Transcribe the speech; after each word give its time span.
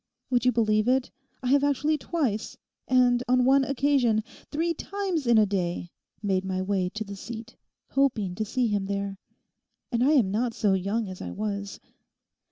Would 0.31 0.45
you 0.45 0.51
believe 0.51 0.87
it, 0.87 1.11
I 1.43 1.49
have 1.49 1.63
actually 1.63 1.99
twice, 1.99 2.57
and 2.87 3.21
on 3.27 3.45
one 3.45 3.63
occasion, 3.63 4.23
three 4.49 4.73
times 4.73 5.27
in 5.27 5.37
a 5.37 5.45
day 5.45 5.91
made 6.23 6.43
my 6.43 6.59
way 6.59 6.89
to 6.89 7.03
the 7.03 7.15
seat—hoping 7.15 8.33
to 8.33 8.43
see 8.43 8.65
him 8.65 8.87
there. 8.87 9.19
And 9.91 10.03
I 10.03 10.13
am 10.13 10.31
not 10.31 10.55
so 10.55 10.73
young 10.73 11.07
as 11.07 11.21
I 11.21 11.29
was. 11.29 11.79